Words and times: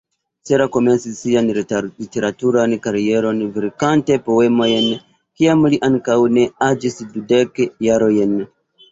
Cela 0.49 0.65
komencis 0.75 1.17
sian 1.23 1.49
literaturan 1.57 2.71
karieron 2.85 3.43
verkante 3.57 4.17
poemojn 4.29 4.87
kiam 5.41 5.61
li 5.73 5.79
ankoraŭ 5.89 6.23
ne 6.39 6.47
aĝis 6.69 6.97
dudek 7.19 7.61
jarojn. 7.89 8.35